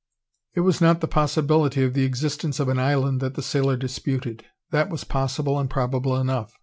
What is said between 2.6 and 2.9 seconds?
an